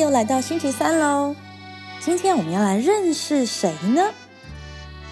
[0.00, 1.36] 又来到星期三喽。
[2.00, 4.10] 今天我们要来认识谁呢？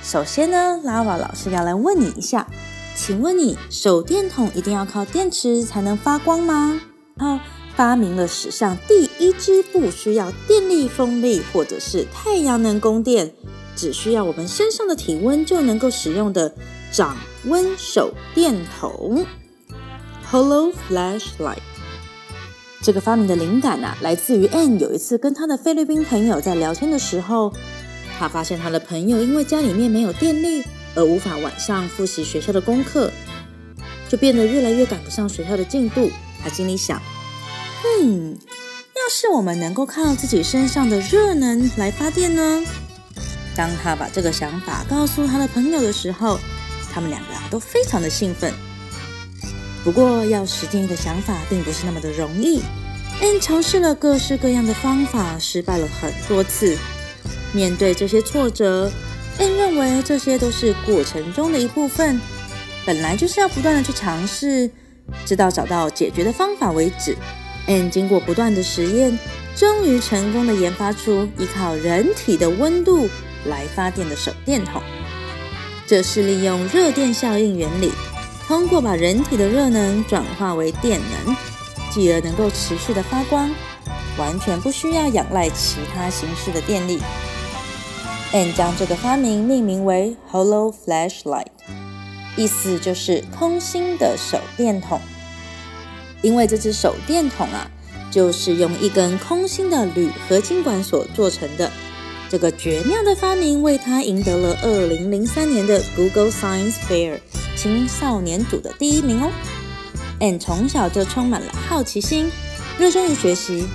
[0.03, 2.47] 首先呢，拉瓦老师要来问你一下，
[2.97, 6.81] 请问你手电筒一定要靠电池才能发光吗？
[7.19, 7.39] 好，
[7.77, 13.35] 发明了史上第一支不需要电力、风力或者是太阳能供电，
[13.77, 16.55] 只需要我们身上的体温就能够使用的
[16.91, 19.27] 掌温手电筒
[20.31, 21.59] （Hollow Flashlight）。
[22.89, 27.53] 这个发明的灵感啊，来自于 Ann 有一次跟他的菲律宾朋友在聊天的时候，
[28.19, 30.65] 他发现他的朋友因为家里面没有电力，
[30.95, 33.13] 而无法晚上复习学校的功课，
[34.09, 36.11] 就变得越来越赶不上学校的进度。
[36.43, 36.99] 他心里想：
[38.01, 38.35] 嗯，
[38.97, 42.65] 要是我们能够靠自己身上的热能来发电呢？
[43.55, 46.41] 当他把这个想法告诉他的朋友的时候，
[46.91, 48.51] 他们两个啊都非常的兴奋。
[49.85, 52.61] 不过，要实践一个想法，并不是那么的容易。
[53.21, 56.77] N 尝试了各式各样的方法，失败了很多次。
[57.53, 58.91] 面对这些挫折
[59.39, 62.21] ，N 认为这些都是过程中的一部分，
[62.85, 64.71] 本来就是要不断的去尝试，
[65.25, 67.17] 直到找到解决的方法为止。
[67.67, 69.19] N 经过不断的实验，
[69.57, 73.09] 终于成功的研发出依靠人体的温度
[73.47, 74.83] 来发电的手电筒。
[75.87, 77.91] 这是利用热电效应原理。
[78.49, 81.37] 通过把人体的热能转化为电能，
[81.93, 83.51] 继而能够持续的发光，
[84.17, 86.99] 完全不需要仰赖其他形式的电力。
[88.33, 91.49] And 将这个发明命名为 Hollow Flashlight，
[92.39, 94.99] 意思就是空心的手电筒。
[96.23, 97.71] 因为这只手电筒啊，
[98.11, 101.71] 就是用一根空心的铝合金管所做成的。
[102.31, 107.19] 这个绝妙的发明为他赢得了2003年的 Google Science Fair。
[107.61, 109.29] 青少年组的第一名哦。
[110.21, 112.31] Anne 从小就充满了好奇心，
[112.79, 113.67] 热衷于学习。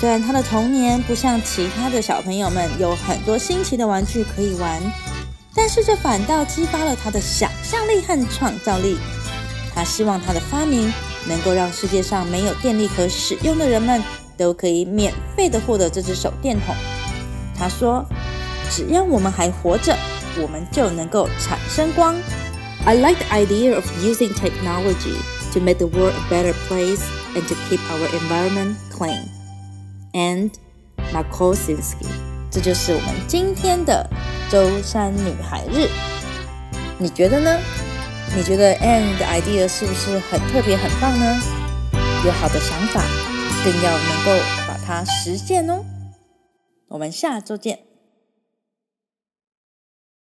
[0.00, 4.82] 虽然他的童年不像其他的小朋友们有很多新奇的玩具可以玩，
[5.54, 8.98] 但是这反倒激发了他的想象力和创造力。
[9.72, 10.92] 他希望他的发明
[11.28, 14.02] 能够让世界上没有电力可使用的人们
[14.36, 16.74] 都可以免费的获得这只手电筒。
[17.56, 18.04] 他说
[18.72, 19.96] ：“只要我们还活着，
[20.42, 22.16] 我们就能够产生光。”
[22.85, 25.17] I like the idea of using technology
[25.53, 27.03] to make the world a better place
[27.35, 29.27] and to keep our environment clean.
[30.13, 30.51] And
[31.11, 32.05] Makosinski，
[32.51, 34.09] 这就是我们今天的
[34.49, 35.89] 舟山女孩日。
[36.97, 37.59] 你觉得呢？
[38.35, 41.41] 你觉得 Anne 的 idea 是不是很特别、很棒呢？
[42.25, 43.01] 有好的想法，
[43.63, 45.83] 更要能够把它实践哦。
[46.89, 47.79] 我们下周见。